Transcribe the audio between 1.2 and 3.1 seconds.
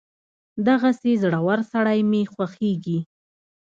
زړور سړی مې خوښېږي.